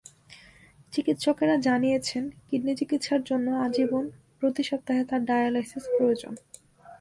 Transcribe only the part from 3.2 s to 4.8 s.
জন্য আজীবন প্রতি